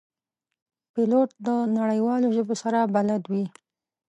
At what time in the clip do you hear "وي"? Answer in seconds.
3.31-3.45